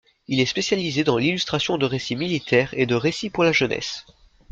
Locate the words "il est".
0.27-0.47